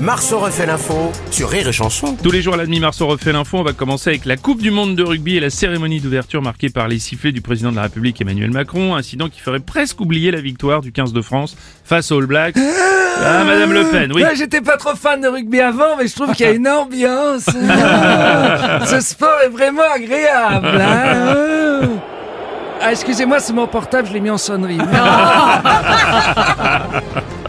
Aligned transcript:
Marceau 0.00 0.38
refait 0.38 0.64
l'info 0.64 1.12
sur 1.30 1.50
Rire 1.50 1.68
et 1.68 1.72
Chanson. 1.72 2.16
Tous 2.22 2.30
les 2.30 2.40
jours 2.40 2.54
à 2.54 2.56
la 2.56 2.64
demi-mars, 2.64 2.98
on 3.02 3.06
refait 3.06 3.32
l'info. 3.32 3.58
On 3.58 3.62
va 3.62 3.74
commencer 3.74 4.08
avec 4.10 4.24
la 4.24 4.38
Coupe 4.38 4.62
du 4.62 4.70
Monde 4.70 4.96
de 4.96 5.02
rugby 5.02 5.36
et 5.36 5.40
la 5.40 5.50
cérémonie 5.50 6.00
d'ouverture 6.00 6.40
marquée 6.40 6.70
par 6.70 6.88
les 6.88 6.98
sifflets 6.98 7.32
du 7.32 7.42
président 7.42 7.70
de 7.70 7.76
la 7.76 7.82
République 7.82 8.18
Emmanuel 8.20 8.50
Macron. 8.50 8.94
Incident 8.94 9.28
qui 9.28 9.40
ferait 9.40 9.60
presque 9.60 10.00
oublier 10.00 10.30
la 10.30 10.40
victoire 10.40 10.80
du 10.80 10.90
15 10.90 11.12
de 11.12 11.20
France 11.20 11.54
face 11.84 12.10
aux 12.12 12.18
All 12.18 12.24
Blacks. 12.26 12.56
Ah, 13.22 13.44
Madame 13.44 13.74
Le 13.74 13.84
Pen, 13.90 14.10
oui. 14.14 14.22
Ouais, 14.22 14.34
J'étais 14.36 14.62
pas 14.62 14.78
trop 14.78 14.94
fan 14.96 15.20
de 15.20 15.28
rugby 15.28 15.60
avant, 15.60 15.96
mais 15.98 16.08
je 16.08 16.14
trouve 16.14 16.32
qu'il 16.32 16.46
y 16.46 16.48
a 16.48 16.52
une 16.52 16.66
ambiance. 16.68 17.44
Ce 18.86 19.00
sport 19.00 19.38
est 19.44 19.50
vraiment 19.50 19.82
agréable. 19.94 20.80
hein. 20.80 21.88
Ah, 22.80 22.92
excusez-moi, 22.92 23.38
c'est 23.40 23.52
mon 23.52 23.66
portable, 23.66 24.08
je 24.08 24.14
l'ai 24.14 24.20
mis 24.20 24.30
en 24.30 24.38
sonnerie. 24.38 24.78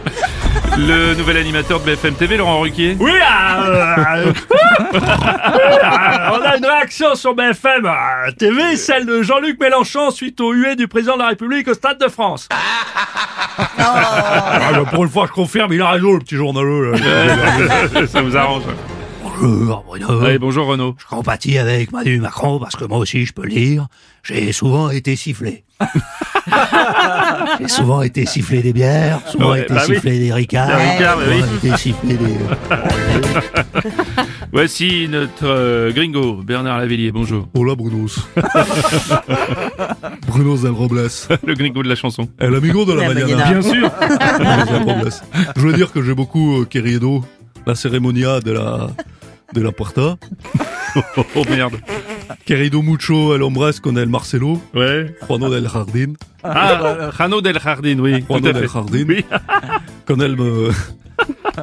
Le 0.78 1.14
nouvel 1.14 1.36
animateur 1.36 1.80
de 1.80 1.84
BFM 1.86 2.14
TV, 2.14 2.36
Laurent 2.36 2.60
Ruquier. 2.60 2.96
Oui, 2.98 3.10
euh, 3.12 4.32
on 4.94 4.98
a 6.42 6.56
une 6.56 6.64
réaction 6.64 7.14
sur 7.14 7.34
BFM 7.34 7.84
euh, 7.86 8.30
TV, 8.38 8.76
celle 8.76 9.04
de 9.06 9.22
Jean-Luc 9.22 9.60
Mélenchon 9.60 10.10
suite 10.10 10.40
au 10.40 10.52
huée 10.52 10.76
du 10.76 10.88
président 10.88 11.14
de 11.14 11.20
la 11.20 11.28
République 11.28 11.68
au 11.68 11.74
Stade 11.74 11.98
de 11.98 12.08
France. 12.08 12.48
Ah, 13.78 14.70
bah, 14.72 14.84
pour 14.90 15.04
une 15.04 15.10
fois, 15.10 15.26
je 15.26 15.32
confirme, 15.32 15.72
il 15.72 15.82
a 15.82 15.90
raison, 15.90 16.14
le 16.14 16.20
petit 16.20 16.36
journaleux. 16.36 16.92
là. 16.92 18.06
Ça 18.06 18.22
vous 18.22 18.36
arrange. 18.36 18.62
Bonjour 19.40 19.84
Bruno. 19.86 20.24
Allez, 20.24 20.38
bonjour 20.38 20.66
Renaud. 20.66 20.94
Je 20.98 21.06
compatis 21.06 21.58
avec 21.58 21.90
Manu 21.92 22.18
Macron 22.18 22.58
parce 22.60 22.76
que 22.76 22.84
moi 22.84 22.98
aussi 22.98 23.26
je 23.26 23.32
peux 23.32 23.46
lire. 23.46 23.86
J'ai 24.22 24.52
souvent 24.52 24.90
été 24.90 25.16
sifflé. 25.16 25.64
J'ai 27.60 27.68
souvent 27.68 28.02
été 28.02 28.26
sifflé 28.26 28.62
des 28.62 28.72
bières, 28.72 29.20
souvent 29.28 29.50
Ouais, 29.52 29.62
été 29.62 29.74
bah 29.74 29.82
oui. 29.88 29.94
sifflé 29.94 30.18
des 30.18 30.32
ricards, 30.32 30.66
Des 30.68 30.74
ricards, 30.74 31.18
bah 31.18 31.24
souvent 31.24 31.46
oui. 31.62 31.68
été 31.68 31.76
sifflé 31.78 32.14
des... 32.16 32.36
Voici 34.52 35.08
notre 35.08 35.44
euh, 35.46 35.92
gringo, 35.92 36.34
Bernard 36.44 36.78
Lavillier. 36.78 37.10
Bonjour. 37.12 37.48
Hola 37.54 37.74
Brunos. 37.74 38.18
Brunos 40.28 40.62
del 40.62 40.72
Robles. 40.72 41.08
Le 41.46 41.54
gringo 41.54 41.82
de 41.82 41.88
la 41.88 41.94
chanson. 41.94 42.28
El 42.38 42.54
amigo 42.54 42.84
de 42.84 42.92
la 42.94 43.08
mañana. 43.08 43.50
Bien 43.50 43.62
sûr. 43.62 43.90
Je 45.56 45.60
voulais 45.60 45.76
dire 45.76 45.90
que 45.92 46.02
j'ai 46.02 46.14
beaucoup 46.14 46.60
euh, 46.60 46.64
querido 46.64 47.24
la 47.66 47.74
cérémonia 47.74 48.40
de 48.40 48.52
la 48.52 48.88
de 49.54 49.60
la 49.60 49.72
puerta. 49.72 50.16
Oh 51.16 51.42
merde. 51.48 51.74
Querido 52.44 52.82
mucho 52.82 53.34
el 53.34 53.42
hombres 53.42 53.80
con 53.80 53.96
el 53.98 54.08
Marcelo? 54.08 54.60
Ouais. 54.74 55.14
Juano 55.26 55.48
del 55.48 55.68
Jardín. 55.68 56.16
Ah, 56.42 57.10
Jano 57.16 57.40
del 57.40 57.58
Jardín, 57.60 58.00
oui. 58.00 58.22
Juano 58.26 58.46
del 58.52 58.56
fait. 58.62 58.68
Jardín. 58.68 59.06
Oui. 59.08 59.24
Con 60.06 60.20
el 60.22 60.36
me- 60.36 60.72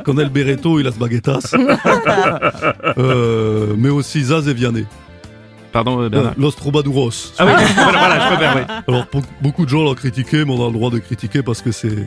con 0.06 0.18
el 0.22 0.30
Bereto 0.30 0.80
y 0.80 0.84
las 0.84 0.98
baguetas. 0.98 1.52
Euh, 2.98 3.76
mais 3.78 3.90
aussi 3.90 4.24
Zaz 4.24 4.48
et 4.48 4.54
Vianney. 4.54 4.86
Pardon, 5.74 6.02
euh, 6.02 6.10
Bernard. 6.10 6.34
Los 6.38 6.52
Troubaduros. 6.54 7.34
Ah 7.38 7.46
oui, 7.46 7.52
voilà, 7.76 8.00
voilà, 8.00 8.20
je 8.20 8.36
préfère, 8.36 8.56
oui. 8.56 8.62
Alors 8.88 9.06
pour- 9.08 9.22
beaucoup 9.42 9.66
de 9.66 9.70
gens 9.70 9.84
l'ont 9.84 9.94
critiqué, 9.96 10.46
mais 10.46 10.52
on 10.54 10.64
a 10.66 10.68
le 10.68 10.74
droit 10.74 10.90
de 10.90 11.00
critiquer 11.00 11.44
parce 11.44 11.62
que 11.62 11.72
c'est 11.72 12.06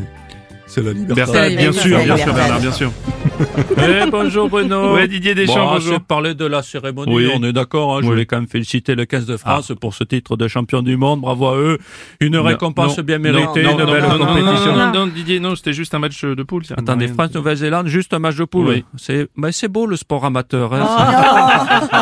c'est 0.67 0.83
la 0.83 0.93
liberté. 0.93 1.15
Bernard, 1.31 1.51
bien 1.51 1.73
sûr, 1.73 1.99
bien 2.03 2.17
sûr, 2.17 2.33
Bernard, 2.35 2.61
bien 2.61 2.73
sûr. 2.73 2.91
Eh, 3.79 4.11
bonjour 4.11 4.49
Bruno. 4.49 4.95
Ouais, 4.95 5.09
Didier 5.09 5.35
Deschamps, 5.35 5.65
Bon, 5.67 5.73
bonjour. 5.75 6.01
parler 6.01 6.35
de 6.35 6.45
la 6.47 6.63
cérémonie, 6.63 7.13
Oui. 7.15 7.29
on 7.35 7.43
est 7.43 7.53
d'accord, 7.53 7.93
hein, 7.95 7.99
je 8.01 8.07
Oui. 8.07 8.11
voulais 8.13 8.27
quand 8.27 8.37
même 8.37 8.47
féliciter 8.49 8.95
le 8.95 9.05
15 9.05 9.27
de 9.27 9.37
France 9.37 9.73
pour 9.81 9.95
ce 9.95 10.05
titre 10.05 10.37
de 10.37 10.47
champion 10.49 10.83
du 10.83 10.97
monde, 10.97 11.21
bravo 11.21 11.47
à 11.49 11.57
eux, 11.57 11.79
une 12.21 12.35
Non, 12.35 12.43
récompense 12.43 12.99
non, 12.99 13.05
bien 13.05 13.19
non, 13.19 13.23
méritée, 13.25 13.63
non, 13.63 13.73
une 13.73 13.79
non, 13.85 13.93
belle 13.93 14.03
non, 14.03 14.19
non, 14.19 14.27
compétition. 14.27 14.73
Non, 14.77 14.87
non, 14.87 14.93
non, 14.93 15.07
Didier, 15.09 15.41
non, 15.41 15.57
c'était 15.57 15.73
juste 15.73 15.95
un 15.95 15.99
match 15.99 16.25
de 16.25 16.43
poule. 16.43 16.65
ça. 16.65 16.75
Attendez, 16.79 17.07
Rien. 17.07 17.15
France-Nouvelle-Zélande, 17.15 17.87
juste 17.89 18.13
un 18.15 18.19
match 18.19 18.37
de 18.37 18.45
poule. 18.45 18.69
Oui. 18.69 18.85
C'est, 18.97 19.29
mais 19.37 19.51
c'est 19.53 19.69
beau 19.69 19.87
le 19.87 19.97
sport 19.97 20.25
amateur. 20.25 20.73
Hein, 20.75 20.87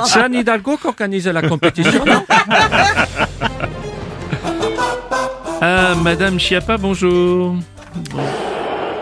c'est 0.05 0.21
Anne 0.21 0.35
Hidalgo 0.35 0.77
qui 0.77 0.87
organise 0.87 1.27
la 1.29 1.43
compétition, 1.43 2.05
non 2.05 2.25
Ah, 5.63 5.95
Madame 6.03 6.39
Chiappa, 6.39 6.77
bonjour. 6.77 7.57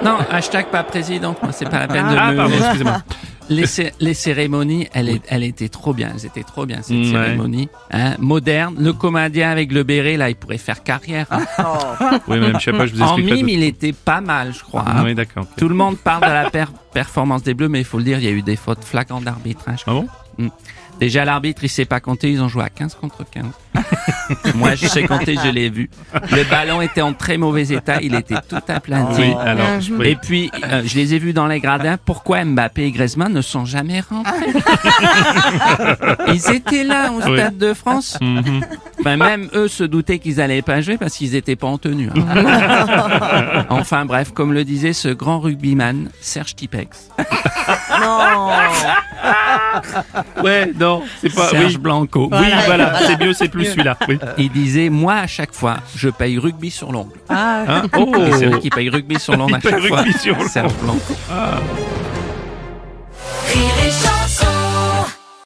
Non, 0.04 0.18
hashtag 0.30 0.66
pas 0.66 0.84
présidente, 0.84 1.42
moi, 1.42 1.52
c'est 1.52 1.68
pas 1.68 1.80
la 1.80 1.88
peine 1.88 2.08
de 2.08 2.14
Ah, 2.16 2.30
me... 2.32 2.36
pardon, 2.36 2.54
excusez-moi. 2.56 3.02
Les, 3.50 3.66
cé- 3.66 3.94
les 3.98 4.12
cérémonies, 4.12 4.88
elles, 4.92 5.08
est- 5.08 5.22
elles 5.28 5.42
étaient 5.42 5.70
trop 5.70 5.94
bien, 5.94 6.10
elles 6.14 6.26
étaient 6.26 6.42
trop 6.42 6.66
bien, 6.66 6.82
cette 6.82 6.98
Ouais. 6.98 7.04
cérémonie. 7.10 7.70
Hein, 7.90 8.14
moderne, 8.18 8.74
le 8.78 8.92
comédien 8.92 9.50
avec 9.50 9.72
le 9.72 9.84
béret, 9.84 10.18
là, 10.18 10.28
il 10.28 10.36
pourrait 10.36 10.58
faire 10.58 10.82
carrière. 10.82 11.24
hein. 11.30 11.46
Oui, 12.28 12.38
Madame 12.40 12.60
Chiappa, 12.60 12.84
je 12.84 12.94
vous 12.94 13.00
En 13.00 13.16
explique. 13.16 13.36
mime, 13.36 13.48
il 13.48 13.62
était 13.64 13.94
pas 13.94 14.20
mal, 14.20 14.52
je 14.52 14.62
crois. 14.62 14.84
hein. 14.86 15.02
Oui, 15.02 15.14
d'accord. 15.14 15.46
Tout 15.56 15.68
le 15.70 15.74
monde 15.74 15.96
parle 15.96 16.24
de 16.24 16.32
la 16.32 16.50
per- 16.50 16.66
performance 16.92 17.42
des 17.42 17.54
Bleus, 17.54 17.70
mais 17.70 17.78
il 17.78 17.86
faut 17.86 17.96
le 17.96 18.04
dire, 18.04 18.18
il 18.18 18.24
y 18.26 18.28
a 18.28 18.32
eu 18.32 18.42
des 18.42 18.56
fautes 18.56 18.84
flagrantes 18.84 19.24
d'arbitrage. 19.24 19.82
Ah 19.86 19.92
bon? 19.92 20.06
Déjà, 21.00 21.24
l'arbitre, 21.24 21.64
il 21.64 21.68
sait 21.70 21.86
pas 21.86 22.00
compter, 22.00 22.30
ils 22.30 22.42
ont 22.42 22.48
joué 22.48 22.64
à 22.64 22.68
15 22.68 22.96
contre 22.96 23.24
15. 23.30 23.46
Moi, 24.54 24.74
je 24.74 24.86
sais 24.86 25.02
compter, 25.04 25.36
je 25.42 25.48
l'ai 25.50 25.70
vu. 25.70 25.88
Le 26.30 26.48
ballon 26.48 26.80
était 26.80 27.00
en 27.02 27.12
très 27.12 27.36
mauvais 27.38 27.68
état, 27.68 27.98
il 28.00 28.14
était 28.14 28.36
tout 28.48 28.56
aplati. 28.68 29.20
Oui, 29.20 29.34
alors. 29.40 29.66
oui. 29.98 30.08
Et 30.08 30.16
puis, 30.16 30.50
euh, 30.64 30.82
je 30.84 30.94
les 30.96 31.14
ai 31.14 31.18
vus 31.18 31.32
dans 31.32 31.46
les 31.46 31.60
gradins. 31.60 31.96
Pourquoi 32.04 32.44
Mbappé 32.44 32.84
et 32.84 32.90
Griezmann 32.92 33.32
ne 33.32 33.42
sont 33.42 33.64
jamais 33.64 34.00
rentrés? 34.00 34.52
Ils 36.28 36.50
étaient 36.54 36.84
là 36.84 37.10
au 37.12 37.16
Oui. 37.22 37.38
Stade 37.38 37.58
de 37.58 37.74
France. 37.74 38.18
Mhm. 38.20 38.60
Ben, 39.04 39.16
même 39.16 39.48
eux 39.54 39.68
se 39.68 39.84
doutaient 39.84 40.18
qu'ils 40.18 40.40
allaient 40.40 40.62
pas 40.62 40.80
jouer 40.80 40.96
parce 40.98 41.16
qu'ils 41.16 41.34
étaient 41.34 41.56
pas 41.56 41.68
en 41.68 41.78
tenue. 41.78 42.08
hein. 42.16 43.64
enfin 43.70 44.04
bref, 44.04 44.32
comme 44.32 44.52
le 44.52 44.64
disait 44.64 44.92
ce 44.92 45.08
grand 45.08 45.38
rugbyman, 45.40 46.08
Serge 46.20 46.54
Tipex. 46.56 47.08
Ouais, 50.42 50.72
non, 50.78 51.02
c'est 51.20 51.34
pas. 51.34 51.48
Serge 51.48 51.74
Oui, 51.74 51.78
Blanco. 51.78 52.28
oui, 52.32 52.46
voilà, 52.66 52.98
c'est 53.06 53.20
mieux, 53.20 53.32
c'est 53.32 53.48
plus 53.48 53.66
celui-là. 53.66 53.96
Oui. 54.08 54.18
Il 54.38 54.50
disait, 54.50 54.88
moi, 54.88 55.14
à 55.14 55.26
chaque 55.26 55.52
fois, 55.52 55.76
je 55.96 56.08
paye 56.08 56.38
rugby 56.38 56.70
sur 56.70 56.92
l'ongle. 56.92 57.12
Hein 57.28 57.82
oh, 57.96 58.12
Et 58.16 58.32
c'est 58.32 58.46
vrai 58.46 58.60
qu'il 58.60 58.70
paye 58.70 58.88
rugby 58.88 59.18
sur 59.18 59.36
l'ongle 59.36 59.56
à 59.56 59.60
chaque 59.60 59.80
fois. 59.80 60.04
Serge 60.48 60.74
Blanco. 60.82 61.14